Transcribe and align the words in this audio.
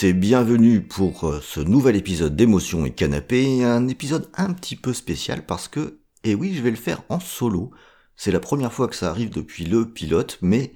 C'est 0.00 0.14
bienvenue 0.14 0.80
pour 0.80 1.28
euh, 1.28 1.40
ce 1.42 1.60
nouvel 1.60 1.94
épisode 1.94 2.34
d'émotion 2.34 2.86
et 2.86 2.90
canapé, 2.90 3.62
un 3.64 3.86
épisode 3.86 4.30
un 4.34 4.54
petit 4.54 4.74
peu 4.74 4.94
spécial 4.94 5.44
parce 5.44 5.68
que, 5.68 5.98
et 6.24 6.34
oui, 6.34 6.54
je 6.54 6.62
vais 6.62 6.70
le 6.70 6.76
faire 6.76 7.02
en 7.10 7.20
solo. 7.20 7.70
C'est 8.16 8.32
la 8.32 8.40
première 8.40 8.72
fois 8.72 8.88
que 8.88 8.96
ça 8.96 9.10
arrive 9.10 9.28
depuis 9.28 9.66
le 9.66 9.84
pilote, 9.84 10.38
mais 10.40 10.72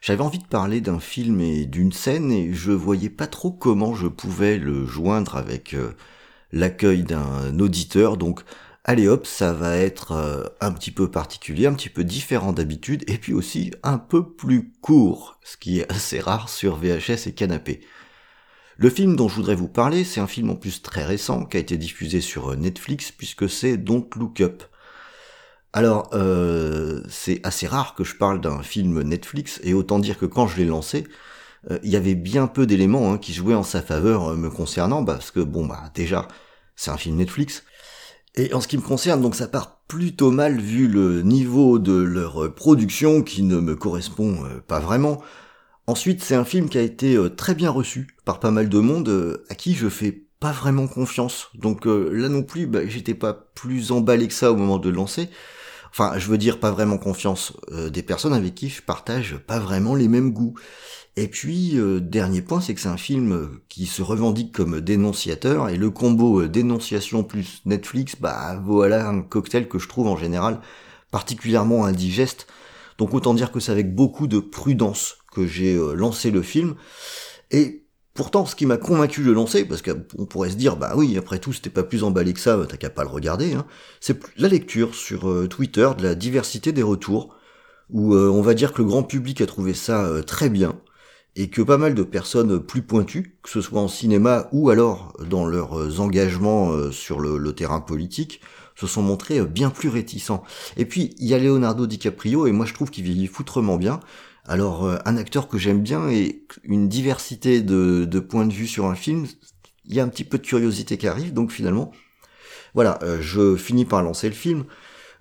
j'avais 0.00 0.22
envie 0.22 0.38
de 0.38 0.46
parler 0.46 0.80
d'un 0.80 1.00
film 1.00 1.40
et 1.40 1.66
d'une 1.66 1.90
scène 1.90 2.30
et 2.30 2.54
je 2.54 2.70
voyais 2.70 3.10
pas 3.10 3.26
trop 3.26 3.50
comment 3.50 3.96
je 3.96 4.06
pouvais 4.06 4.56
le 4.56 4.86
joindre 4.86 5.34
avec 5.36 5.74
euh, 5.74 5.90
l'accueil 6.52 7.02
d'un 7.02 7.58
auditeur, 7.58 8.18
donc 8.18 8.44
allez 8.84 9.08
hop, 9.08 9.26
ça 9.26 9.52
va 9.52 9.78
être 9.78 10.12
euh, 10.12 10.44
un 10.60 10.70
petit 10.70 10.92
peu 10.92 11.10
particulier, 11.10 11.66
un 11.66 11.74
petit 11.74 11.88
peu 11.88 12.04
différent 12.04 12.52
d'habitude, 12.52 13.02
et 13.08 13.18
puis 13.18 13.32
aussi 13.32 13.72
un 13.82 13.98
peu 13.98 14.32
plus 14.32 14.70
court, 14.80 15.40
ce 15.42 15.56
qui 15.56 15.80
est 15.80 15.92
assez 15.92 16.20
rare 16.20 16.48
sur 16.48 16.76
VHS 16.76 17.26
et 17.26 17.34
canapé. 17.34 17.80
Le 18.82 18.88
film 18.88 19.14
dont 19.14 19.28
je 19.28 19.34
voudrais 19.34 19.56
vous 19.56 19.68
parler, 19.68 20.04
c'est 20.04 20.20
un 20.20 20.26
film 20.26 20.48
en 20.48 20.54
plus 20.54 20.80
très 20.80 21.04
récent, 21.04 21.44
qui 21.44 21.58
a 21.58 21.60
été 21.60 21.76
diffusé 21.76 22.22
sur 22.22 22.52
euh, 22.52 22.56
Netflix, 22.56 23.12
puisque 23.12 23.46
c'est 23.46 23.76
Don't 23.76 24.08
Look 24.16 24.40
Up. 24.40 24.62
Alors, 25.74 26.08
euh, 26.14 27.02
c'est 27.06 27.46
assez 27.46 27.66
rare 27.66 27.94
que 27.94 28.04
je 28.04 28.16
parle 28.16 28.40
d'un 28.40 28.62
film 28.62 29.02
Netflix, 29.02 29.60
et 29.64 29.74
autant 29.74 29.98
dire 29.98 30.18
que 30.18 30.24
quand 30.24 30.46
je 30.46 30.56
l'ai 30.56 30.64
lancé, 30.64 31.04
euh, 31.70 31.78
il 31.82 31.90
y 31.90 31.96
avait 31.96 32.14
bien 32.14 32.46
peu 32.46 32.66
d'éléments 32.66 33.12
hein, 33.12 33.18
qui 33.18 33.34
jouaient 33.34 33.54
en 33.54 33.64
sa 33.64 33.82
faveur 33.82 34.34
me 34.34 34.48
concernant, 34.48 35.04
parce 35.04 35.30
que 35.30 35.40
bon 35.40 35.66
bah 35.66 35.90
déjà, 35.94 36.26
c'est 36.74 36.90
un 36.90 36.96
film 36.96 37.16
Netflix, 37.16 37.64
et 38.34 38.54
en 38.54 38.62
ce 38.62 38.68
qui 38.68 38.78
me 38.78 38.82
concerne, 38.82 39.20
donc 39.20 39.34
ça 39.34 39.46
part 39.46 39.82
plutôt 39.88 40.30
mal 40.30 40.58
vu 40.58 40.88
le 40.88 41.20
niveau 41.20 41.78
de 41.78 42.00
leur 42.00 42.54
production 42.54 43.20
qui 43.20 43.42
ne 43.42 43.60
me 43.60 43.76
correspond 43.76 44.38
pas 44.66 44.80
vraiment. 44.80 45.20
Ensuite, 45.90 46.22
c'est 46.22 46.36
un 46.36 46.44
film 46.44 46.68
qui 46.68 46.78
a 46.78 46.82
été 46.82 47.16
euh, 47.16 47.30
très 47.30 47.52
bien 47.52 47.68
reçu 47.68 48.06
par 48.24 48.38
pas 48.38 48.52
mal 48.52 48.68
de 48.68 48.78
monde 48.78 49.08
euh, 49.08 49.44
à 49.48 49.56
qui 49.56 49.74
je 49.74 49.88
fais 49.88 50.22
pas 50.38 50.52
vraiment 50.52 50.86
confiance. 50.86 51.48
Donc 51.54 51.84
euh, 51.84 52.10
là 52.12 52.28
non 52.28 52.44
plus, 52.44 52.68
bah, 52.68 52.86
j'étais 52.86 53.14
pas 53.14 53.34
plus 53.34 53.90
emballé 53.90 54.28
que 54.28 54.32
ça 54.32 54.52
au 54.52 54.56
moment 54.56 54.78
de 54.78 54.88
le 54.88 54.94
lancer. 54.94 55.30
Enfin, 55.90 56.16
je 56.16 56.28
veux 56.28 56.38
dire 56.38 56.60
pas 56.60 56.70
vraiment 56.70 56.96
confiance 56.96 57.54
des 57.92 58.04
personnes 58.04 58.32
avec 58.32 58.54
qui 58.54 58.68
je 58.68 58.80
partage 58.80 59.36
pas 59.48 59.58
vraiment 59.58 59.96
les 59.96 60.06
mêmes 60.06 60.30
goûts. 60.30 60.54
Et 61.16 61.26
puis, 61.26 61.76
dernier 62.00 62.42
point, 62.42 62.60
c'est 62.60 62.74
que 62.74 62.80
c'est 62.80 62.86
un 62.86 62.96
film 62.96 63.58
qui 63.68 63.86
se 63.86 64.00
revendique 64.00 64.52
comme 64.52 64.80
dénonciateur, 64.80 65.68
et 65.68 65.76
le 65.76 65.90
combo 65.90 66.46
dénonciation 66.46 67.24
plus 67.24 67.62
Netflix, 67.64 68.14
bah 68.20 68.62
voilà 68.64 69.08
un 69.08 69.22
cocktail 69.22 69.66
que 69.66 69.80
je 69.80 69.88
trouve 69.88 70.06
en 70.06 70.16
général 70.16 70.60
particulièrement 71.10 71.84
indigeste. 71.84 72.46
Donc 72.98 73.12
autant 73.12 73.34
dire 73.34 73.50
que 73.50 73.58
c'est 73.58 73.72
avec 73.72 73.92
beaucoup 73.92 74.28
de 74.28 74.38
prudence 74.38 75.16
que 75.30 75.46
j'ai 75.46 75.74
euh, 75.74 75.94
lancé 75.94 76.30
le 76.30 76.42
film. 76.42 76.74
Et 77.50 77.84
pourtant, 78.14 78.46
ce 78.46 78.54
qui 78.54 78.66
m'a 78.66 78.76
convaincu 78.76 79.22
de 79.22 79.26
le 79.26 79.32
lancer, 79.32 79.64
parce 79.64 79.82
qu'on 79.82 80.26
pourrait 80.26 80.50
se 80.50 80.56
dire, 80.56 80.76
bah 80.76 80.92
oui, 80.96 81.16
après 81.16 81.38
tout, 81.38 81.52
c'était 81.52 81.70
pas 81.70 81.82
plus 81.82 82.04
emballé 82.04 82.32
que 82.32 82.40
ça, 82.40 82.58
t'as 82.68 82.76
qu'à 82.76 82.90
pas 82.90 83.04
le 83.04 83.10
regarder, 83.10 83.54
hein, 83.54 83.66
c'est 84.00 84.20
la 84.36 84.48
lecture 84.48 84.94
sur 84.94 85.30
euh, 85.30 85.48
Twitter 85.48 85.88
de 85.96 86.02
la 86.02 86.14
diversité 86.14 86.72
des 86.72 86.82
retours, 86.82 87.34
où 87.88 88.14
euh, 88.14 88.28
on 88.28 88.42
va 88.42 88.54
dire 88.54 88.72
que 88.72 88.82
le 88.82 88.88
grand 88.88 89.02
public 89.02 89.40
a 89.40 89.46
trouvé 89.46 89.74
ça 89.74 90.04
euh, 90.04 90.22
très 90.22 90.50
bien, 90.50 90.78
et 91.36 91.48
que 91.48 91.62
pas 91.62 91.78
mal 91.78 91.94
de 91.94 92.02
personnes 92.02 92.60
plus 92.60 92.82
pointues, 92.82 93.38
que 93.42 93.50
ce 93.50 93.60
soit 93.60 93.80
en 93.80 93.88
cinéma 93.88 94.48
ou 94.52 94.70
alors 94.70 95.12
dans 95.28 95.46
leurs 95.46 95.78
euh, 95.78 95.98
engagements 95.98 96.72
euh, 96.72 96.90
sur 96.90 97.20
le, 97.20 97.38
le 97.38 97.52
terrain 97.52 97.80
politique, 97.80 98.40
se 98.76 98.86
sont 98.86 99.02
montrés 99.02 99.40
bien 99.42 99.70
plus 99.70 99.88
réticents. 99.88 100.42
Et 100.76 100.86
puis, 100.86 101.14
il 101.18 101.26
y 101.26 101.34
a 101.34 101.38
Leonardo 101.38 101.86
DiCaprio, 101.86 102.46
et 102.46 102.52
moi 102.52 102.66
je 102.66 102.74
trouve 102.74 102.90
qu'il 102.90 103.04
vieillit 103.04 103.26
foutrement 103.26 103.76
bien. 103.76 104.00
Alors, 104.46 104.84
euh, 104.84 104.96
un 105.04 105.16
acteur 105.16 105.48
que 105.48 105.58
j'aime 105.58 105.80
bien, 105.80 106.08
et 106.08 106.42
une 106.64 106.88
diversité 106.88 107.60
de, 107.62 108.20
points 108.20 108.46
de 108.46 108.52
vue 108.52 108.66
sur 108.66 108.86
un 108.86 108.94
film, 108.94 109.26
il 109.84 109.94
y 109.94 110.00
a 110.00 110.04
un 110.04 110.08
petit 110.08 110.24
peu 110.24 110.38
de 110.38 110.46
curiosité 110.46 110.98
qui 110.98 111.06
arrive, 111.06 111.32
donc 111.32 111.50
finalement, 111.50 111.92
voilà, 112.74 112.98
euh, 113.02 113.18
je 113.20 113.56
finis 113.56 113.84
par 113.84 114.02
lancer 114.02 114.28
le 114.28 114.34
film, 114.34 114.64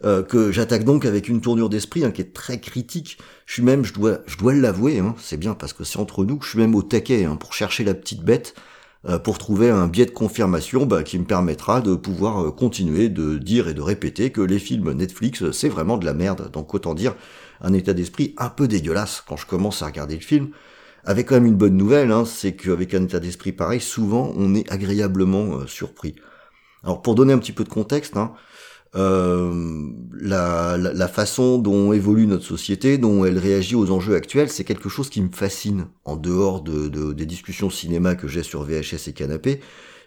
euh, 0.05 0.23
que 0.23 0.51
j'attaque 0.51 0.85
donc 0.85 1.05
avec 1.05 1.27
une 1.27 1.41
tournure 1.41 1.69
d'esprit 1.69 2.05
hein, 2.05 2.11
qui 2.11 2.21
est 2.21 2.33
très 2.33 2.61
critique. 2.61 3.17
Je 3.45 3.53
suis 3.53 3.63
même, 3.63 3.83
je 3.83 3.93
dois, 3.93 4.19
je 4.27 4.37
dois 4.37 4.53
l'avouer, 4.53 4.99
hein, 4.99 5.15
c'est 5.17 5.37
bien 5.37 5.53
parce 5.53 5.73
que 5.73 5.83
c'est 5.83 5.99
entre 5.99 6.23
nous, 6.23 6.39
je 6.41 6.49
suis 6.49 6.59
même 6.59 6.75
au 6.75 6.83
taquet 6.83 7.25
hein, 7.25 7.35
pour 7.35 7.53
chercher 7.53 7.83
la 7.83 7.93
petite 7.93 8.23
bête, 8.23 8.55
pour 9.23 9.37
trouver 9.37 9.69
un 9.69 9.87
biais 9.87 10.05
de 10.05 10.11
confirmation 10.11 10.85
bah, 10.85 11.03
qui 11.03 11.17
me 11.17 11.23
permettra 11.23 11.79
de 11.79 11.95
pouvoir 11.95 12.53
continuer 12.53 13.07
de 13.07 13.37
dire 13.37 13.69
et 13.69 13.73
de 13.73 13.79
répéter 13.79 14.29
que 14.29 14.41
les 14.41 14.59
films 14.59 14.91
Netflix, 14.91 15.51
c'est 15.51 15.69
vraiment 15.69 15.97
de 15.97 16.05
la 16.05 16.13
merde. 16.13 16.51
Donc 16.51 16.73
autant 16.73 16.93
dire 16.93 17.15
un 17.61 17.73
état 17.73 17.93
d'esprit 17.93 18.33
un 18.37 18.49
peu 18.49 18.67
dégueulasse 18.67 19.23
quand 19.27 19.37
je 19.37 19.45
commence 19.45 19.81
à 19.81 19.87
regarder 19.87 20.15
le 20.15 20.21
film. 20.21 20.49
Avec 21.05 21.29
quand 21.29 21.35
même 21.35 21.45
une 21.45 21.55
bonne 21.55 21.77
nouvelle, 21.77 22.11
hein, 22.11 22.25
c'est 22.25 22.53
qu'avec 22.53 22.93
un 22.93 23.03
état 23.03 23.19
d'esprit 23.19 23.51
pareil, 23.51 23.79
souvent 23.79 24.33
on 24.35 24.53
est 24.53 24.69
agréablement 24.71 25.57
euh, 25.57 25.67
surpris. 25.67 26.15
Alors 26.83 27.01
pour 27.01 27.15
donner 27.15 27.33
un 27.33 27.37
petit 27.37 27.51
peu 27.51 27.63
de 27.63 27.69
contexte, 27.69 28.17
hein, 28.17 28.33
euh, 28.95 29.87
la, 30.19 31.07
façon 31.07 31.59
dont 31.59 31.93
évolue 31.93 32.25
notre 32.25 32.45
société, 32.45 32.97
dont 32.97 33.23
elle 33.23 33.37
réagit 33.37 33.75
aux 33.75 33.91
enjeux 33.91 34.15
actuels, 34.15 34.49
c'est 34.49 34.63
quelque 34.63 34.89
chose 34.89 35.09
qui 35.09 35.21
me 35.21 35.29
fascine 35.31 35.87
en 36.05 36.15
dehors 36.15 36.61
de, 36.61 36.87
de- 36.87 37.13
des 37.13 37.25
discussions 37.25 37.69
cinéma 37.69 38.15
que 38.15 38.27
j'ai 38.27 38.43
sur 38.43 38.63
VHS 38.63 39.07
et 39.07 39.13
canapé, 39.13 39.59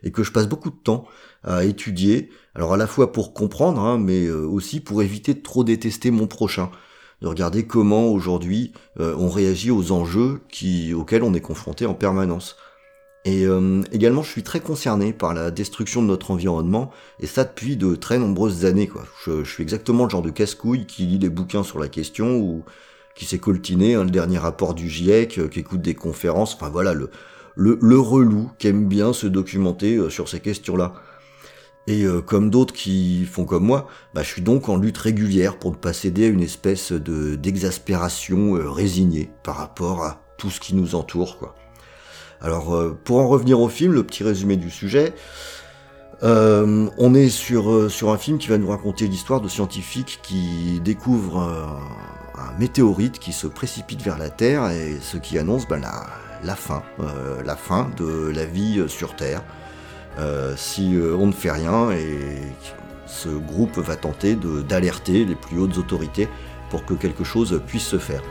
et 0.03 0.11
que 0.11 0.23
je 0.25 0.33
passe 0.33 0.49
beaucoup 0.49 0.71
de 0.71 0.77
temps 0.77 1.07
à 1.45 1.65
étudier. 1.65 2.31
Alors 2.55 2.75
à 2.75 2.77
la 2.77 2.87
fois 2.87 3.13
pour 3.13 3.35
comprendre, 3.35 3.81
hein, 3.81 3.99
mais 3.99 4.27
euh, 4.27 4.47
aussi 4.47 4.81
pour 4.81 5.03
éviter 5.03 5.35
de 5.35 5.41
trop 5.41 5.65
détester 5.65 6.11
mon 6.11 6.27
prochain, 6.27 6.71
de 7.23 7.29
regarder 7.29 7.65
comment 7.65 8.09
aujourd'hui 8.09 8.73
euh, 9.01 9.15
on 9.17 9.29
réagit 9.29 9.71
aux 9.71 9.93
enjeux 9.93 10.41
auxquels 10.95 11.23
on 11.23 11.35
est 11.35 11.41
confronté 11.41 11.87
en 11.87 11.95
permanence. 11.95 12.57
Et 13.25 13.47
euh, 13.47 13.83
également, 13.93 14.25
je 14.25 14.31
suis 14.31 14.43
très 14.43 14.59
concerné 14.59 15.13
par 15.13 15.33
la 15.33 15.53
destruction 15.53 16.03
de 16.03 16.09
notre 16.09 16.33
environnement, 16.33 16.91
et 17.21 17.29
ça 17.29 17.45
depuis 17.45 17.77
de 17.77 17.95
très 17.95 18.19
nombreuses 18.19 18.65
années. 18.65 18.89
Quoi. 18.89 19.05
Je, 19.25 19.45
suis 19.45 19.63
exactement 19.63 20.03
le 20.05 20.11
genre 20.11 20.23
de 20.23 20.31
casse-couille 20.31 20.87
qui 20.87 21.07
lit 21.07 21.21
des 21.21 21.31
bouquins 21.31 21.63
sur 21.63 21.79
la 21.79 21.87
question, 21.87 22.39
ou 22.39 22.65
qui 23.15 23.25
s'est 23.25 23.39
coltiné 23.39 23.95
hein, 23.95 24.03
le 24.03 24.11
dernier 24.11 24.39
rapport 24.39 24.75
du 24.75 24.89
GIEC, 24.89 25.39
euh, 25.39 25.47
qui 25.47 25.61
écoute 25.61 25.81
des 25.81 25.95
conférences, 25.95 26.57
enfin 26.57 26.71
voilà, 26.71 26.93
le, 26.93 27.11
le, 27.55 27.99
relou 28.01 28.51
qui 28.59 28.67
aime 28.67 28.89
bien 28.89 29.13
se 29.13 29.29
documenter 29.29 30.11
sur 30.11 30.29
ces 30.29 30.41
questions-là. 30.41 30.95
Et 31.87 32.05
euh, 32.05 32.21
comme 32.21 32.51
d'autres 32.51 32.73
qui 32.73 33.25
font 33.25 33.45
comme 33.45 33.65
moi, 33.65 33.89
bah, 34.15 34.23
je 34.23 34.29
suis 34.29 34.43
donc 34.43 34.69
en 34.69 34.77
lutte 34.77 34.99
régulière 34.99 35.59
pour 35.59 35.73
ne 35.73 35.77
pas 35.77 35.93
céder 35.93 36.27
à 36.27 36.29
une 36.29 36.43
espèce 36.43 36.93
de 36.93 37.35
d'exaspération 37.35 38.57
euh, 38.57 38.71
résignée 38.71 39.31
par 39.43 39.57
rapport 39.57 40.05
à 40.05 40.23
tout 40.39 40.51
ce 40.51 40.61
qui 40.61 40.75
nous 40.75 40.95
entoure. 40.95 41.55
Alors, 42.41 42.75
euh, 42.75 42.97
pour 43.05 43.19
en 43.19 43.29
revenir 43.29 43.61
au 43.61 43.69
film, 43.69 43.93
le 43.93 44.05
petit 44.05 44.23
résumé 44.23 44.57
du 44.57 44.71
sujet, 44.71 45.15
on 46.25 47.15
est 47.17 47.31
sur, 47.31 47.91
sur 47.91 48.11
un 48.11 48.17
film 48.17 48.39
qui 48.39 48.47
va 48.47 48.57
nous 48.57 48.69
raconter 48.69 49.09
l'histoire 49.09 49.41
de 49.41 49.49
scientifiques 49.49 50.21
qui 50.23 50.81
découvrent 50.85 51.41
un 52.39 52.57
météorite 52.61 53.19
qui 53.19 53.33
se 53.33 53.49
précipite 53.49 54.03
vers 54.03 54.19
la 54.19 54.31
Terre 54.31 54.71
et 54.71 54.99
ce 55.01 55.17
qui 55.17 55.37
annonce 55.37 55.67
ben, 55.67 55.81
la, 55.81 56.07
la 56.45 56.55
fin, 56.55 56.85
la 57.45 57.57
fin 57.57 57.91
de 57.97 58.31
la 58.33 58.45
vie 58.45 58.85
sur 58.87 59.17
Terre. 59.17 59.43
Euh, 60.19 60.55
si 60.57 60.95
euh, 60.95 61.15
on 61.17 61.27
ne 61.27 61.33
fait 61.33 61.51
rien 61.51 61.91
et 61.91 62.19
ce 63.07 63.29
groupe 63.31 63.79
va 63.79 63.97
tenter 63.97 64.37
d'alerter 64.69 65.25
les 65.25 65.35
plus 65.35 65.59
hautes 65.59 65.79
autorités 65.79 66.29
pour 66.71 66.85
que 66.85 66.95
quelque 66.95 67.25
chose 67.25 67.61
puisse 67.67 67.87
se 67.87 67.99
faire. 67.99 68.23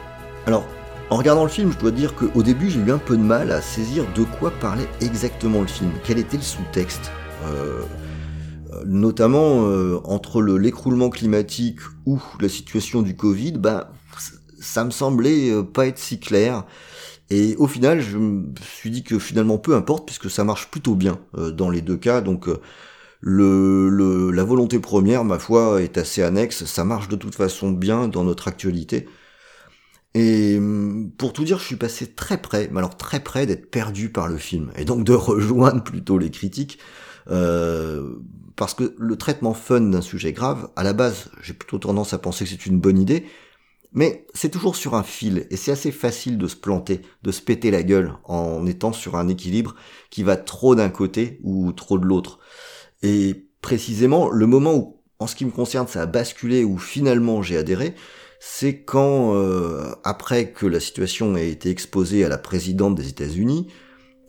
Alors, 0.46 0.66
en 1.10 1.18
regardant 1.18 1.44
le 1.44 1.50
film, 1.50 1.72
je 1.72 1.78
dois 1.78 1.92
dire 1.92 2.14
qu'au 2.16 2.44
début, 2.44 2.70
j'ai 2.70 2.80
eu 2.80 2.92
un 2.92 2.98
peu 2.98 3.18
de 3.18 3.22
mal 3.24 3.52
à 3.52 3.62
saisir 3.62 4.06
de 4.16 4.24
quoi 4.24 4.52
parlait 4.52 4.88
exactement 5.02 5.62
le 5.62 5.68
film, 5.68 5.92
quel 6.04 6.20
était 6.20 6.38
le 6.38 6.44
sous-texte. 6.44 7.12
Euh, 7.46 7.82
notamment 8.86 9.66
euh, 9.66 10.00
entre 10.06 10.42
le- 10.42 10.58
l'écroulement 10.58 11.10
climatique 11.10 11.80
ou 12.06 12.20
la 12.40 12.48
situation 12.50 13.02
du 13.02 13.16
Covid, 13.16 13.54
c- 14.18 14.34
ça 14.60 14.84
me 14.86 14.92
semblait 14.92 15.52
euh, 15.52 15.64
pas 15.64 15.88
être 15.88 16.00
si 16.00 16.20
clair. 16.20 16.64
Et 17.32 17.56
au 17.58 17.68
final, 17.68 18.02
je 18.02 18.18
me 18.18 18.54
suis 18.62 18.92
dit 18.92 19.04
que 19.04 19.18
finalement 19.18 19.58
peu 19.58 19.74
importe, 19.74 20.06
puisque 20.06 20.30
ça 20.30 20.44
marche 20.44 20.70
plutôt 20.70 20.96
bien 20.96 21.18
euh, 21.38 21.52
dans 21.52 21.70
les 21.70 21.82
deux 21.82 21.96
cas. 21.96 22.20
Donc 22.20 22.50
euh, 22.50 22.60
le, 23.22 24.32
la 24.32 24.44
volonté 24.44 24.80
première, 24.80 25.24
ma 25.24 25.40
foi, 25.40 25.82
est 25.82 25.98
assez 25.98 26.22
annexe. 26.24 26.66
Ça 26.66 26.84
marche 26.84 27.08
de 27.08 27.16
toute 27.16 27.36
façon 27.36 27.72
bien 27.72 28.10
dans 28.10 28.26
notre 28.26 28.50
actualité. 28.50 29.08
Et 30.14 30.58
hum, 30.58 31.12
pour 31.18 31.32
tout 31.34 31.46
dire, 31.46 31.60
je 31.60 31.66
suis 31.66 31.78
passé 31.78 32.08
très 32.14 32.42
près, 32.42 32.70
mais 32.72 32.80
alors 32.80 32.98
très 32.98 33.22
près 33.22 33.46
d'être 33.46 33.72
perdu 33.72 34.10
par 34.12 34.28
le 34.28 34.38
film, 34.38 34.72
et 34.76 34.86
donc 34.86 35.06
de 35.06 35.14
rejoindre 35.16 35.84
plutôt 35.84 36.18
les 36.18 36.32
critiques, 36.32 36.80
euh, 37.30 38.16
parce 38.58 38.74
que 38.74 38.94
le 38.98 39.16
traitement 39.16 39.54
fun 39.54 39.82
d'un 39.82 40.02
sujet 40.02 40.34
grave, 40.34 40.70
à 40.76 40.84
la 40.84 40.94
base, 40.94 41.32
j'ai 41.42 41.54
plutôt 41.54 41.80
tendance 41.80 42.14
à 42.14 42.18
penser 42.20 42.44
que 42.44 42.52
c'est 42.52 42.66
une 42.66 42.80
bonne 42.80 43.00
idée, 43.00 43.26
mais 43.94 44.26
c'est 44.34 44.50
toujours 44.50 44.76
sur 44.76 44.96
un 44.96 45.04
fil, 45.04 45.48
et 45.50 45.58
c'est 45.58 45.72
assez 45.72 45.92
facile 45.92 46.38
de 46.38 46.48
se 46.48 46.56
planter, 46.56 47.02
de 47.24 47.32
se 47.32 47.42
péter 47.42 47.72
la 47.72 47.84
gueule 47.84 48.14
en 48.24 48.66
étant 48.66 48.94
sur 48.94 49.18
un 49.18 49.28
équilibre 49.28 49.76
qui 50.10 50.24
va 50.24 50.38
trop 50.38 50.76
d'un 50.76 50.90
côté 50.90 51.40
ou 51.44 51.72
trop 51.74 51.98
de 51.98 52.06
l'autre. 52.06 52.40
Et 53.04 53.48
précisément, 53.62 54.30
le 54.30 54.48
moment 54.48 54.76
où, 54.76 55.02
en 55.20 55.28
ce 55.28 55.36
qui 55.36 55.46
me 55.46 55.52
concerne, 55.52 55.88
ça 55.88 56.04
a 56.04 56.06
basculé, 56.06 56.64
où 56.64 56.78
finalement 56.78 57.42
j'ai 57.42 57.58
adhéré, 57.58 57.96
c'est 58.40 58.82
quand, 58.82 59.36
euh, 59.36 59.92
après 60.04 60.52
que 60.52 60.66
la 60.66 60.80
situation 60.80 61.36
a 61.36 61.42
été 61.42 61.70
exposée 61.70 62.24
à 62.26 62.30
la 62.30 62.38
présidente 62.38 62.96
des 62.96 63.10
États-Unis, 63.10 63.68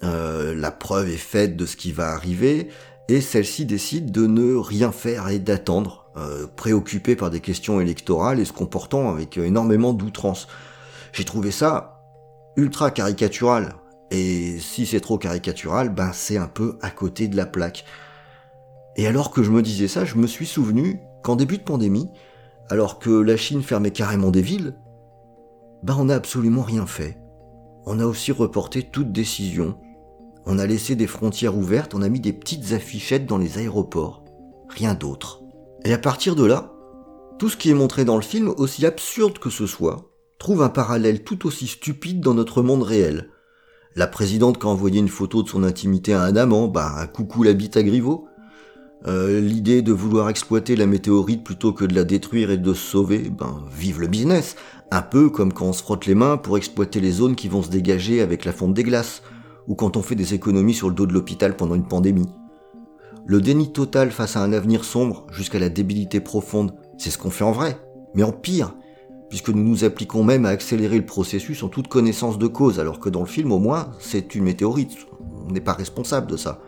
euh, 0.02 0.54
la 0.54 0.70
preuve 0.72 1.08
est 1.08 1.16
faite 1.16 1.56
de 1.56 1.66
ce 1.66 1.76
qui 1.76 1.92
va 1.92 2.10
arriver, 2.10 2.68
et 3.08 3.20
celle-ci 3.20 3.64
décide 3.64 4.10
de 4.10 4.26
ne 4.26 4.54
rien 4.54 4.92
faire 4.92 5.28
et 5.28 5.38
d'attendre, 5.38 6.01
euh, 6.16 6.46
préoccupé 6.46 7.16
par 7.16 7.30
des 7.30 7.40
questions 7.40 7.80
électorales 7.80 8.38
et 8.38 8.44
se 8.44 8.52
comportant 8.52 9.10
avec 9.10 9.38
énormément 9.38 9.92
d'outrance. 9.92 10.46
J'ai 11.12 11.24
trouvé 11.24 11.50
ça 11.50 12.00
ultra 12.56 12.90
caricatural. 12.90 13.74
Et 14.10 14.58
si 14.58 14.84
c'est 14.84 15.00
trop 15.00 15.16
caricatural, 15.16 15.88
ben 15.88 16.12
c'est 16.12 16.36
un 16.36 16.48
peu 16.48 16.78
à 16.82 16.90
côté 16.90 17.28
de 17.28 17.36
la 17.36 17.46
plaque. 17.46 17.84
Et 18.96 19.06
alors 19.06 19.30
que 19.30 19.42
je 19.42 19.50
me 19.50 19.62
disais 19.62 19.88
ça, 19.88 20.04
je 20.04 20.16
me 20.16 20.26
suis 20.26 20.46
souvenu 20.46 21.00
qu'en 21.22 21.36
début 21.36 21.56
de 21.56 21.62
pandémie, 21.62 22.10
alors 22.68 22.98
que 22.98 23.10
la 23.10 23.36
Chine 23.36 23.62
fermait 23.62 23.90
carrément 23.90 24.30
des 24.30 24.42
villes, 24.42 24.74
ben 25.82 25.96
on 25.98 26.06
n'a 26.06 26.14
absolument 26.14 26.62
rien 26.62 26.86
fait. 26.86 27.18
On 27.86 27.98
a 28.00 28.06
aussi 28.06 28.32
reporté 28.32 28.82
toute 28.82 29.12
décision. 29.12 29.78
On 30.44 30.58
a 30.58 30.66
laissé 30.66 30.94
des 30.94 31.06
frontières 31.06 31.56
ouvertes, 31.56 31.94
on 31.94 32.02
a 32.02 32.08
mis 32.08 32.20
des 32.20 32.32
petites 32.32 32.72
affichettes 32.72 33.26
dans 33.26 33.38
les 33.38 33.58
aéroports. 33.58 34.22
Rien 34.68 34.94
d'autre. 34.94 35.41
Et 35.84 35.92
à 35.92 35.98
partir 35.98 36.36
de 36.36 36.44
là, 36.44 36.72
tout 37.38 37.48
ce 37.48 37.56
qui 37.56 37.70
est 37.70 37.74
montré 37.74 38.04
dans 38.04 38.16
le 38.16 38.22
film, 38.22 38.54
aussi 38.56 38.86
absurde 38.86 39.38
que 39.38 39.50
ce 39.50 39.66
soit, 39.66 40.12
trouve 40.38 40.62
un 40.62 40.68
parallèle 40.68 41.24
tout 41.24 41.46
aussi 41.46 41.66
stupide 41.66 42.20
dans 42.20 42.34
notre 42.34 42.62
monde 42.62 42.84
réel. 42.84 43.30
La 43.96 44.06
présidente 44.06 44.60
qui 44.60 44.66
a 44.66 44.70
envoyé 44.70 45.00
une 45.00 45.08
photo 45.08 45.42
de 45.42 45.48
son 45.48 45.64
intimité 45.64 46.14
à 46.14 46.22
un 46.22 46.36
amant, 46.36 46.68
bah 46.68 46.94
un 46.98 47.06
coucou 47.06 47.42
la 47.42 47.52
bite 47.52 47.76
à 47.76 47.82
Griveaux. 47.82 48.26
Euh, 49.08 49.40
L'idée 49.40 49.82
de 49.82 49.92
vouloir 49.92 50.28
exploiter 50.28 50.76
la 50.76 50.86
météorite 50.86 51.42
plutôt 51.42 51.72
que 51.72 51.84
de 51.84 51.94
la 51.94 52.04
détruire 52.04 52.52
et 52.52 52.58
de 52.58 52.74
se 52.74 52.90
sauver, 52.90 53.28
ben 53.28 53.64
vive 53.76 54.00
le 54.00 54.06
business. 54.06 54.54
Un 54.92 55.02
peu 55.02 55.30
comme 55.30 55.52
quand 55.52 55.66
on 55.66 55.72
se 55.72 55.82
frotte 55.82 56.06
les 56.06 56.14
mains 56.14 56.36
pour 56.36 56.56
exploiter 56.56 57.00
les 57.00 57.10
zones 57.10 57.34
qui 57.34 57.48
vont 57.48 57.62
se 57.62 57.70
dégager 57.70 58.20
avec 58.20 58.44
la 58.44 58.52
fonte 58.52 58.74
des 58.74 58.84
glaces, 58.84 59.22
ou 59.66 59.74
quand 59.74 59.96
on 59.96 60.02
fait 60.02 60.14
des 60.14 60.32
économies 60.32 60.74
sur 60.74 60.88
le 60.88 60.94
dos 60.94 61.06
de 61.06 61.12
l'hôpital 61.12 61.56
pendant 61.56 61.74
une 61.74 61.88
pandémie. 61.88 62.28
Le 63.24 63.40
déni 63.40 63.72
total 63.72 64.10
face 64.10 64.36
à 64.36 64.42
un 64.42 64.52
avenir 64.52 64.84
sombre 64.84 65.26
jusqu'à 65.30 65.60
la 65.60 65.68
débilité 65.68 66.20
profonde, 66.20 66.74
c'est 66.98 67.10
ce 67.10 67.18
qu'on 67.18 67.30
fait 67.30 67.44
en 67.44 67.52
vrai, 67.52 67.78
mais 68.14 68.24
en 68.24 68.32
pire, 68.32 68.74
puisque 69.28 69.50
nous 69.50 69.62
nous 69.62 69.84
appliquons 69.84 70.24
même 70.24 70.44
à 70.44 70.48
accélérer 70.48 70.98
le 70.98 71.06
processus 71.06 71.62
en 71.62 71.68
toute 71.68 71.86
connaissance 71.86 72.36
de 72.36 72.48
cause, 72.48 72.80
alors 72.80 72.98
que 72.98 73.08
dans 73.08 73.20
le 73.20 73.26
film 73.26 73.52
au 73.52 73.60
moins, 73.60 73.92
c'est 74.00 74.34
une 74.34 74.42
météorite, 74.42 74.96
on 75.48 75.52
n'est 75.52 75.60
pas 75.60 75.72
responsable 75.72 76.26
de 76.26 76.36
ça. 76.36 76.60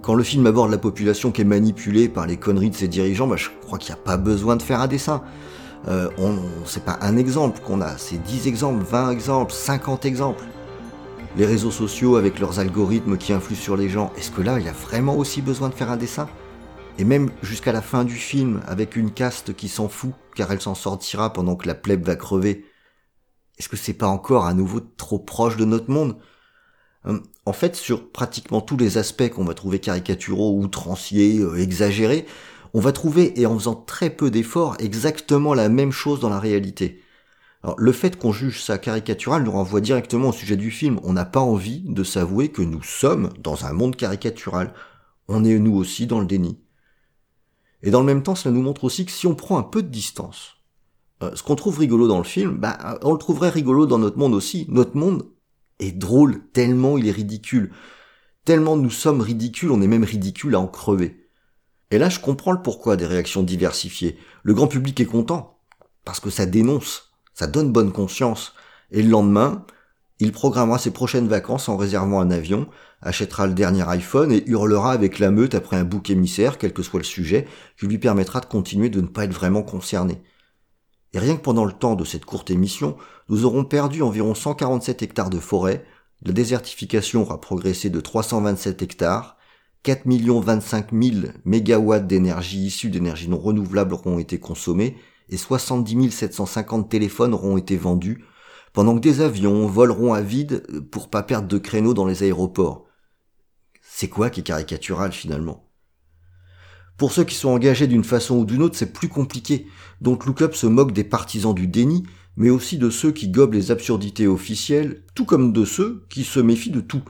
Quand 0.00 0.14
le 0.14 0.22
film 0.22 0.46
aborde 0.46 0.70
la 0.70 0.78
population 0.78 1.32
qui 1.32 1.40
est 1.40 1.44
manipulée 1.44 2.08
par 2.08 2.28
les 2.28 2.36
conneries 2.36 2.70
de 2.70 2.76
ses 2.76 2.86
dirigeants, 2.86 3.26
bah, 3.26 3.36
je 3.36 3.48
crois 3.62 3.78
qu'il 3.78 3.92
n'y 3.92 4.00
a 4.00 4.02
pas 4.02 4.16
besoin 4.16 4.54
de 4.54 4.62
faire 4.62 4.80
un 4.80 4.86
dessin. 4.86 5.22
Euh, 5.88 6.08
on, 6.18 6.36
c'est 6.64 6.84
pas 6.84 6.98
un 7.02 7.16
exemple 7.16 7.60
qu'on 7.60 7.80
a, 7.80 7.98
c'est 7.98 8.22
10 8.22 8.46
exemples, 8.46 8.84
20 8.84 9.10
exemples, 9.10 9.52
50 9.52 10.04
exemples 10.04 10.44
les 11.34 11.46
réseaux 11.46 11.70
sociaux 11.70 12.16
avec 12.16 12.38
leurs 12.38 12.58
algorithmes 12.58 13.16
qui 13.18 13.32
influent 13.32 13.56
sur 13.56 13.76
les 13.76 13.88
gens, 13.88 14.12
est-ce 14.16 14.30
que 14.30 14.42
là, 14.42 14.58
il 14.58 14.66
y 14.66 14.68
a 14.68 14.72
vraiment 14.72 15.16
aussi 15.16 15.42
besoin 15.42 15.68
de 15.68 15.74
faire 15.74 15.90
un 15.90 15.96
dessin? 15.96 16.28
Et 16.98 17.04
même 17.04 17.30
jusqu'à 17.42 17.72
la 17.72 17.82
fin 17.82 18.04
du 18.04 18.14
film, 18.14 18.62
avec 18.66 18.96
une 18.96 19.12
caste 19.12 19.54
qui 19.54 19.68
s'en 19.68 19.88
fout, 19.88 20.14
car 20.34 20.50
elle 20.52 20.60
s'en 20.60 20.74
sortira 20.74 21.32
pendant 21.32 21.56
que 21.56 21.68
la 21.68 21.74
plèbe 21.74 22.04
va 22.04 22.16
crever, 22.16 22.64
est-ce 23.58 23.68
que 23.68 23.76
c'est 23.76 23.94
pas 23.94 24.08
encore 24.08 24.46
à 24.46 24.54
nouveau 24.54 24.80
trop 24.80 25.18
proche 25.18 25.56
de 25.56 25.64
notre 25.64 25.90
monde? 25.90 26.18
Hum, 27.04 27.22
En 27.46 27.52
fait, 27.52 27.76
sur 27.76 28.10
pratiquement 28.12 28.60
tous 28.60 28.76
les 28.76 28.98
aspects 28.98 29.28
qu'on 29.30 29.44
va 29.44 29.54
trouver 29.54 29.80
caricaturaux, 29.80 30.58
outranciers, 30.58 31.38
euh, 31.40 31.56
exagérés, 31.62 32.26
on 32.74 32.80
va 32.80 32.92
trouver, 32.92 33.40
et 33.40 33.46
en 33.46 33.56
faisant 33.58 33.74
très 33.76 34.10
peu 34.10 34.30
d'efforts, 34.30 34.76
exactement 34.80 35.54
la 35.54 35.68
même 35.68 35.92
chose 35.92 36.20
dans 36.20 36.28
la 36.30 36.40
réalité. 36.40 37.02
Le 37.76 37.92
fait 37.92 38.16
qu'on 38.18 38.32
juge 38.32 38.62
ça 38.62 38.78
caricatural 38.78 39.42
nous 39.42 39.50
renvoie 39.50 39.80
directement 39.80 40.28
au 40.28 40.32
sujet 40.32 40.56
du 40.56 40.70
film. 40.70 41.00
On 41.02 41.12
n'a 41.12 41.24
pas 41.24 41.40
envie 41.40 41.82
de 41.86 42.04
s'avouer 42.04 42.50
que 42.50 42.62
nous 42.62 42.82
sommes 42.82 43.30
dans 43.38 43.66
un 43.66 43.72
monde 43.72 43.96
caricatural. 43.96 44.72
On 45.26 45.44
est 45.44 45.58
nous 45.58 45.74
aussi 45.74 46.06
dans 46.06 46.20
le 46.20 46.26
déni. 46.26 46.58
Et 47.82 47.90
dans 47.90 48.00
le 48.00 48.06
même 48.06 48.22
temps, 48.22 48.34
cela 48.34 48.54
nous 48.54 48.62
montre 48.62 48.84
aussi 48.84 49.04
que 49.04 49.12
si 49.12 49.26
on 49.26 49.34
prend 49.34 49.58
un 49.58 49.62
peu 49.62 49.82
de 49.82 49.88
distance, 49.88 50.56
euh, 51.22 51.34
ce 51.34 51.42
qu'on 51.42 51.56
trouve 51.56 51.78
rigolo 51.78 52.08
dans 52.08 52.18
le 52.18 52.24
film, 52.24 52.56
bah, 52.56 52.98
on 53.02 53.12
le 53.12 53.18
trouverait 53.18 53.50
rigolo 53.50 53.86
dans 53.86 53.98
notre 53.98 54.18
monde 54.18 54.34
aussi. 54.34 54.66
Notre 54.68 54.96
monde 54.96 55.26
est 55.78 55.92
drôle 55.92 56.42
tellement 56.52 56.98
il 56.98 57.06
est 57.06 57.12
ridicule. 57.12 57.72
Tellement 58.44 58.76
nous 58.76 58.90
sommes 58.90 59.20
ridicules, 59.20 59.70
on 59.70 59.82
est 59.82 59.86
même 59.88 60.04
ridicule 60.04 60.54
à 60.54 60.60
en 60.60 60.66
crever. 60.66 61.28
Et 61.90 61.98
là, 61.98 62.08
je 62.08 62.20
comprends 62.20 62.52
le 62.52 62.62
pourquoi 62.62 62.96
des 62.96 63.06
réactions 63.06 63.42
diversifiées. 63.42 64.18
Le 64.42 64.54
grand 64.54 64.68
public 64.68 65.00
est 65.00 65.06
content, 65.06 65.58
parce 66.04 66.20
que 66.20 66.30
ça 66.30 66.46
dénonce, 66.46 67.07
ça 67.38 67.46
donne 67.46 67.70
bonne 67.70 67.92
conscience. 67.92 68.54
Et 68.90 69.00
le 69.00 69.10
lendemain, 69.10 69.64
il 70.18 70.32
programmera 70.32 70.78
ses 70.78 70.90
prochaines 70.90 71.28
vacances 71.28 71.68
en 71.68 71.76
réservant 71.76 72.20
un 72.20 72.32
avion, 72.32 72.66
achètera 73.00 73.46
le 73.46 73.54
dernier 73.54 73.88
iPhone 73.88 74.32
et 74.32 74.42
hurlera 74.48 74.90
avec 74.90 75.20
la 75.20 75.30
meute 75.30 75.54
après 75.54 75.76
un 75.76 75.84
bouc 75.84 76.10
émissaire, 76.10 76.58
quel 76.58 76.72
que 76.72 76.82
soit 76.82 76.98
le 76.98 77.04
sujet, 77.04 77.46
qui 77.78 77.86
lui 77.86 77.98
permettra 77.98 78.40
de 78.40 78.46
continuer 78.46 78.88
de 78.88 79.00
ne 79.00 79.06
pas 79.06 79.22
être 79.22 79.32
vraiment 79.32 79.62
concerné. 79.62 80.20
Et 81.12 81.20
rien 81.20 81.36
que 81.36 81.42
pendant 81.42 81.64
le 81.64 81.72
temps 81.72 81.94
de 81.94 82.04
cette 82.04 82.24
courte 82.24 82.50
émission, 82.50 82.96
nous 83.28 83.44
aurons 83.44 83.64
perdu 83.64 84.02
environ 84.02 84.34
147 84.34 85.02
hectares 85.02 85.30
de 85.30 85.38
forêt, 85.38 85.84
la 86.22 86.32
désertification 86.32 87.22
aura 87.22 87.40
progressé 87.40 87.88
de 87.88 88.00
327 88.00 88.82
hectares, 88.82 89.36
4 89.84 90.02
25 90.08 90.88
000 90.92 91.26
mégawatts 91.44 92.08
d'énergie 92.08 92.66
issue 92.66 92.90
d'énergie 92.90 93.28
non 93.28 93.38
renouvelable 93.38 93.94
auront 93.94 94.18
été 94.18 94.40
consommés, 94.40 94.96
et 95.30 95.36
70 95.36 96.10
750 96.10 96.88
téléphones 96.88 97.34
auront 97.34 97.56
été 97.56 97.76
vendus, 97.76 98.24
pendant 98.72 98.94
que 98.94 99.00
des 99.00 99.20
avions 99.20 99.66
voleront 99.66 100.14
à 100.14 100.20
vide 100.20 100.62
pour 100.90 101.08
pas 101.08 101.22
perdre 101.22 101.48
de 101.48 101.58
créneaux 101.58 101.94
dans 101.94 102.06
les 102.06 102.22
aéroports. 102.22 102.86
C'est 103.82 104.08
quoi 104.08 104.30
qui 104.30 104.40
est 104.40 104.44
caricatural 104.44 105.12
finalement? 105.12 105.68
Pour 106.96 107.12
ceux 107.12 107.24
qui 107.24 107.34
sont 107.34 107.50
engagés 107.50 107.86
d'une 107.86 108.04
façon 108.04 108.38
ou 108.38 108.44
d'une 108.44 108.62
autre, 108.62 108.76
c'est 108.76 108.92
plus 108.92 109.08
compliqué. 109.08 109.66
Donc 110.00 110.26
Lookup 110.26 110.54
se 110.54 110.66
moque 110.66 110.92
des 110.92 111.04
partisans 111.04 111.54
du 111.54 111.68
déni, 111.68 112.04
mais 112.36 112.50
aussi 112.50 112.78
de 112.78 112.90
ceux 112.90 113.12
qui 113.12 113.28
gobent 113.28 113.54
les 113.54 113.70
absurdités 113.70 114.26
officielles, 114.26 115.04
tout 115.14 115.24
comme 115.24 115.52
de 115.52 115.64
ceux 115.64 116.04
qui 116.08 116.24
se 116.24 116.40
méfient 116.40 116.70
de 116.70 116.80
tout. 116.80 117.02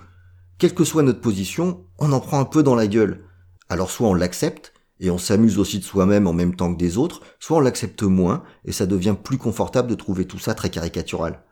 Quelle 0.58 0.74
que 0.74 0.84
soit 0.84 1.02
notre 1.02 1.20
position, 1.20 1.84
on 1.98 2.12
en 2.12 2.20
prend 2.20 2.40
un 2.40 2.44
peu 2.44 2.62
dans 2.62 2.74
la 2.74 2.86
gueule. 2.86 3.24
Alors 3.68 3.90
soit 3.90 4.08
on 4.08 4.14
l'accepte, 4.14 4.72
et 5.00 5.10
on 5.10 5.18
s'amuse 5.18 5.58
aussi 5.58 5.78
de 5.78 5.84
soi-même 5.84 6.26
en 6.26 6.32
même 6.32 6.54
temps 6.54 6.72
que 6.72 6.78
des 6.78 6.98
autres, 6.98 7.22
soit 7.38 7.58
on 7.58 7.60
l'accepte 7.60 8.02
moins 8.02 8.42
et 8.64 8.72
ça 8.72 8.86
devient 8.86 9.16
plus 9.22 9.38
confortable 9.38 9.88
de 9.88 9.94
trouver 9.94 10.26
tout 10.26 10.38
ça 10.38 10.54
très 10.54 10.70
caricatural. 10.70 11.42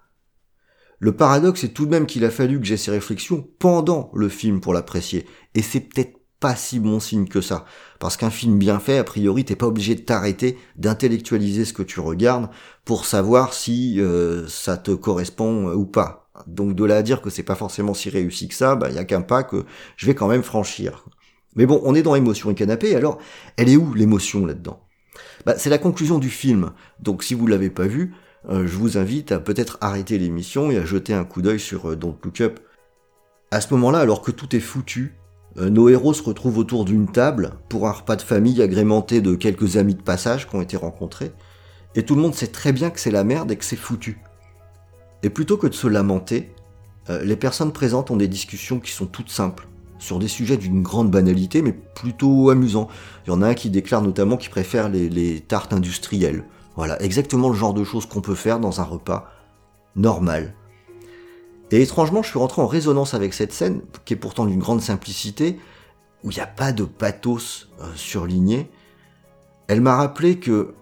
Le 0.98 1.12
paradoxe 1.12 1.64
est 1.64 1.74
tout 1.74 1.84
de 1.84 1.90
même 1.90 2.06
qu'il 2.06 2.24
a 2.24 2.30
fallu 2.30 2.58
que 2.58 2.66
j'ai 2.66 2.78
ces 2.78 2.90
réflexions 2.90 3.46
pendant 3.58 4.10
le 4.14 4.28
film 4.28 4.60
pour 4.60 4.72
l'apprécier, 4.72 5.26
et 5.54 5.62
c'est 5.62 5.80
peut-être 5.80 6.16
pas 6.40 6.56
si 6.56 6.80
bon 6.80 7.00
signe 7.00 7.28
que 7.28 7.40
ça, 7.40 7.64
parce 7.98 8.16
qu'un 8.16 8.30
film 8.30 8.58
bien 8.58 8.78
fait, 8.78 8.98
a 8.98 9.04
priori, 9.04 9.44
t'es 9.44 9.56
pas 9.56 9.66
obligé 9.66 9.94
de 9.94 10.00
t'arrêter, 10.00 10.58
d'intellectualiser 10.76 11.64
ce 11.64 11.72
que 11.72 11.82
tu 11.82 12.00
regardes 12.00 12.48
pour 12.84 13.04
savoir 13.04 13.54
si 13.54 14.00
euh, 14.00 14.46
ça 14.48 14.76
te 14.76 14.90
correspond 14.90 15.72
ou 15.72 15.86
pas. 15.86 16.30
Donc 16.46 16.74
de 16.74 16.84
là 16.84 16.98
à 16.98 17.02
dire 17.02 17.22
que 17.22 17.30
c'est 17.30 17.42
pas 17.42 17.54
forcément 17.54 17.94
si 17.94 18.10
réussi 18.10 18.48
que 18.48 18.54
ça, 18.54 18.76
bah 18.76 18.90
y 18.90 18.98
a 18.98 19.04
qu'un 19.04 19.22
pas 19.22 19.42
que 19.42 19.64
je 19.96 20.06
vais 20.06 20.14
quand 20.14 20.28
même 20.28 20.42
franchir. 20.42 21.06
Mais 21.56 21.64
bon, 21.66 21.80
on 21.84 21.94
est 21.94 22.02
dans 22.02 22.14
émotion 22.14 22.50
et 22.50 22.54
canapé, 22.54 22.94
alors 22.94 23.18
elle 23.56 23.68
est 23.68 23.76
où 23.76 23.94
l'émotion 23.94 24.46
là-dedans? 24.46 24.80
Bah, 25.44 25.54
C'est 25.56 25.70
la 25.70 25.78
conclusion 25.78 26.18
du 26.18 26.28
film, 26.28 26.70
donc 27.00 27.24
si 27.24 27.34
vous 27.34 27.46
l'avez 27.46 27.70
pas 27.70 27.86
vu, 27.86 28.14
euh, 28.48 28.66
je 28.66 28.76
vous 28.76 28.98
invite 28.98 29.32
à 29.32 29.40
peut-être 29.40 29.78
arrêter 29.80 30.18
l'émission 30.18 30.70
et 30.70 30.76
à 30.76 30.84
jeter 30.84 31.14
un 31.14 31.24
coup 31.24 31.42
d'œil 31.42 31.58
sur 31.58 31.90
euh, 31.90 31.96
Don't 31.96 32.16
Look 32.22 32.42
Up. 32.42 32.60
À 33.50 33.60
ce 33.60 33.72
moment-là, 33.74 33.98
alors 34.00 34.22
que 34.22 34.30
tout 34.30 34.54
est 34.54 34.60
foutu, 34.60 35.14
euh, 35.56 35.70
nos 35.70 35.88
héros 35.88 36.12
se 36.12 36.22
retrouvent 36.22 36.58
autour 36.58 36.84
d'une 36.84 37.10
table 37.10 37.52
pour 37.70 37.88
un 37.88 37.92
repas 37.92 38.16
de 38.16 38.22
famille 38.22 38.60
agrémenté 38.60 39.22
de 39.22 39.34
quelques 39.34 39.78
amis 39.78 39.94
de 39.94 40.02
passage 40.02 40.46
qui 40.46 40.54
ont 40.54 40.62
été 40.62 40.76
rencontrés, 40.76 41.32
et 41.94 42.04
tout 42.04 42.14
le 42.14 42.20
monde 42.20 42.34
sait 42.34 42.48
très 42.48 42.72
bien 42.72 42.90
que 42.90 43.00
c'est 43.00 43.10
la 43.10 43.24
merde 43.24 43.50
et 43.50 43.56
que 43.56 43.64
c'est 43.64 43.76
foutu. 43.76 44.18
Et 45.22 45.30
plutôt 45.30 45.56
que 45.56 45.66
de 45.66 45.74
se 45.74 45.86
lamenter, 45.86 46.50
les 47.22 47.36
personnes 47.36 47.72
présentes 47.72 48.10
ont 48.10 48.16
des 48.16 48.28
discussions 48.28 48.80
qui 48.80 48.90
sont 48.90 49.06
toutes 49.06 49.30
simples 49.30 49.66
sur 49.98 50.18
des 50.18 50.28
sujets 50.28 50.56
d'une 50.56 50.82
grande 50.82 51.10
banalité, 51.10 51.62
mais 51.62 51.72
plutôt 51.72 52.50
amusants. 52.50 52.88
Il 53.26 53.30
y 53.30 53.32
en 53.32 53.42
a 53.42 53.48
un 53.48 53.54
qui 53.54 53.70
déclare 53.70 54.02
notamment 54.02 54.36
qu'il 54.36 54.50
préfère 54.50 54.88
les, 54.88 55.40
tartes 55.40 55.72
industrielles. 55.72 56.44
Voilà, 56.76 57.00
exactement 57.02 57.48
le 57.48 57.54
genre 57.54 57.74
de 57.74 57.84
choses 57.84 58.06
qu'on 58.06 58.20
peut 58.20 58.34
faire 58.34 58.60
dans 58.60 58.80
un 58.80 58.84
repas 58.84 59.30
normal. 59.94 60.54
Et 61.70 61.80
étrangement, 61.82 62.22
je 62.22 62.28
suis 62.28 62.38
rentré 62.38 62.62
en 62.62 62.66
résonance 62.66 63.14
avec 63.14 63.34
cette 63.34 63.52
scène, 63.52 63.80
qui 64.04 64.14
est 64.14 64.18
pourtant 64.18 64.46
d'une 64.46 64.60
grande 64.60 64.82
simplicité, 64.82 65.58
où 66.22 66.30
il 66.30 66.34
n'y 66.34 66.40
a 66.40 66.46
pas 66.46 66.72
de 66.72 66.84
pathos 66.84 67.68
euh, 67.80 67.86
surligné. 67.96 68.70
Elle 69.68 69.80
m'a 69.80 69.96
rappelé 69.96 70.38
que, 70.38 70.74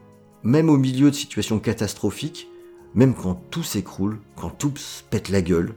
même 0.42 0.68
au 0.68 0.76
milieu 0.76 1.10
de 1.10 1.16
situations 1.16 1.58
catastrophiques, 1.58 2.48
même 2.94 3.14
quand 3.14 3.40
tout 3.50 3.62
s'écroule, 3.62 4.18
quand 4.36 4.50
tout 4.50 4.72
se 4.76 5.02
pète 5.02 5.28
la 5.28 5.42
gueule, 5.42 5.74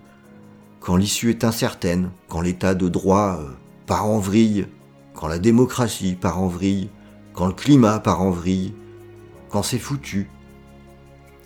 quand 0.87 0.95
l'issue 0.95 1.31
est 1.31 1.43
incertaine, 1.43 2.11
quand 2.29 2.39
l'état 2.39 2.73
de 2.73 2.87
droit 2.87 3.39
euh, 3.41 3.49
part 3.87 4.05
en 4.05 4.19
vrille, 4.19 4.67
quand 5.13 5.27
la 5.27 5.37
démocratie 5.37 6.15
part 6.15 6.41
en 6.41 6.47
vrille, 6.47 6.87
quand 7.33 7.45
le 7.45 7.51
climat 7.51 7.99
part 7.99 8.21
en 8.21 8.31
vrille, 8.31 8.73
quand 9.49 9.63
c'est 9.63 9.79
foutu, 9.79 10.29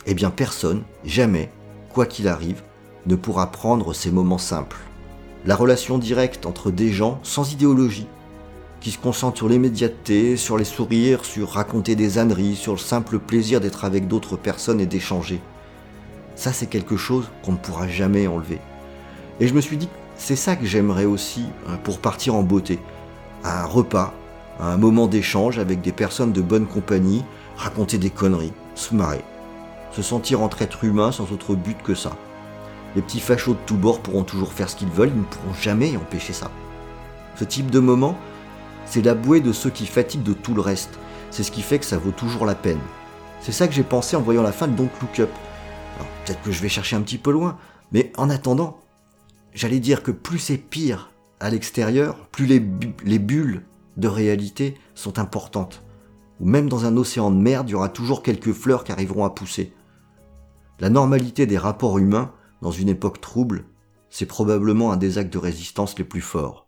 eh 0.05 0.13
bien 0.13 0.29
personne, 0.29 0.83
jamais, 1.03 1.50
quoi 1.91 2.05
qu'il 2.05 2.27
arrive, 2.27 2.62
ne 3.07 3.15
pourra 3.15 3.51
prendre 3.51 3.95
ces 3.95 4.12
moments 4.12 4.38
simples. 4.38 4.77
La 5.48 5.55
relation 5.55 5.98
directe 5.98 6.45
entre 6.45 6.69
des 6.69 6.91
gens 6.91 7.19
sans 7.24 7.51
idéologie, 7.51 8.07
qui 8.79 8.91
se 8.91 9.00
concentrent 9.00 9.39
sur 9.39 9.50
l'immédiateté, 9.50 10.38
sur 10.38 10.55
les 10.55 10.65
sourires, 10.65 11.25
sur 11.25 11.50
raconter 11.50 11.95
des 11.95 12.19
âneries, 12.19 12.55
sur 12.55 12.74
le 12.74 12.77
simple 12.77 13.17
plaisir 13.17 13.60
d'être 13.60 13.86
avec 13.86 14.07
d'autres 14.07 14.38
personnes 14.38 14.79
et 14.79 14.86
d'échanger. 14.86 15.41
Ça, 16.36 16.53
c'est 16.53 16.67
quelque 16.67 16.95
chose 16.95 17.31
qu'on 17.41 17.53
ne 17.53 17.57
pourra 17.57 17.88
jamais 17.88 18.27
enlever. 18.27 18.60
Et 19.40 19.48
je 19.48 19.54
me 19.54 19.62
suis 19.62 19.78
dit, 19.78 19.90
c'est 20.16 20.36
ça 20.36 20.56
que 20.56 20.66
j'aimerais 20.66 21.06
aussi 21.06 21.46
hein, 21.68 21.78
pour 21.84 22.00
partir 22.00 22.36
en 22.36 22.44
beauté. 22.44 22.80
Un 23.44 23.66
repas, 23.66 24.14
un 24.60 24.78
moment 24.78 25.08
d'échange 25.08 25.58
avec 25.58 25.82
des 25.82 25.92
personnes 25.92 26.32
de 26.32 26.42
bonne 26.42 26.68
compagnie, 26.68 27.24
raconter 27.58 27.98
des 27.98 28.12
conneries, 28.12 28.54
se 28.76 28.94
marrer, 28.94 29.24
se 29.92 30.02
sentir 30.02 30.42
entre 30.42 30.62
êtres 30.62 30.84
humains 30.84 31.12
sans 31.12 31.32
autre 31.32 31.56
but 31.56 31.82
que 31.82 31.96
ça. 31.96 32.12
Les 32.96 33.02
petits 33.02 33.20
fachos 33.20 33.54
de 33.54 33.60
tous 33.66 33.78
bords 33.78 34.02
pourront 34.02 34.24
toujours 34.24 34.54
faire 34.54 34.70
ce 34.70 34.76
qu'ils 34.76 34.90
veulent, 34.90 35.12
ils 35.14 35.20
ne 35.20 35.26
pourront 35.26 35.54
jamais 35.60 35.96
empêcher 35.98 36.34
ça. 36.34 36.52
Ce 37.36 37.44
type 37.44 37.72
de 37.72 37.80
moment, 37.80 38.18
c'est 38.86 39.02
la 39.02 39.16
bouée 39.16 39.40
de 39.40 39.54
ceux 39.54 39.70
qui 39.70 39.86
fatiguent 39.86 40.24
de 40.24 40.34
tout 40.34 40.54
le 40.54 40.62
reste. 40.62 41.00
C'est 41.32 41.44
ce 41.44 41.52
qui 41.52 41.62
fait 41.62 41.80
que 41.80 41.86
ça 41.86 41.98
vaut 41.98 42.12
toujours 42.12 42.46
la 42.46 42.56
peine. 42.56 42.80
C'est 43.40 43.54
ça 43.54 43.68
que 43.68 43.74
j'ai 43.74 43.84
pensé 43.84 44.16
en 44.16 44.22
voyant 44.22 44.44
la 44.44 44.52
fin 44.52 44.68
de 44.68 44.76
Don't 44.76 44.90
Look 45.02 45.20
Up. 45.20 45.30
Peut-être 46.26 46.42
que 46.42 46.52
je 46.52 46.62
vais 46.62 46.70
chercher 46.70 46.96
un 46.96 47.02
petit 47.02 47.18
peu 47.18 47.32
loin, 47.32 47.58
mais 47.92 48.12
en 48.18 48.30
attendant, 48.30 48.80
j'allais 49.53 49.79
dire 49.79 50.03
que 50.03 50.12
plus 50.12 50.39
c'est 50.39 50.58
pire 50.58 51.12
à 51.39 51.50
l'extérieur, 51.50 52.27
plus 52.27 52.46
les, 52.46 52.60
bu- 52.60 52.93
les 53.03 53.20
bulles 53.20 53.63
de 53.98 54.08
réalité 54.08 54.75
sont 54.96 55.20
importantes. 55.20 55.84
Ou 56.39 56.48
même 56.48 56.70
dans 56.70 56.86
un 56.86 56.98
océan 56.98 57.31
de 57.31 57.38
merde, 57.38 57.70
il 57.70 57.74
y 57.74 57.75
aura 57.75 57.89
toujours 57.89 58.24
quelques 58.24 58.53
fleurs 58.53 58.84
qui 58.84 58.91
arriveront 58.91 59.25
à 59.25 59.29
pousser. 59.29 59.74
La 60.79 60.89
normalité 60.89 61.46
des 61.46 61.58
rapports 61.58 62.00
humains 62.00 62.31
dans 62.62 62.72
une 62.72 62.89
époque 62.89 63.22
trouble, 63.22 63.65
c'est 64.10 64.25
probablement 64.25 64.91
un 64.91 64.98
des 64.98 65.17
actes 65.17 65.34
de 65.34 65.38
résistance 65.38 65.98
les 65.98 66.03
plus 66.03 66.22
forts. 66.22 66.61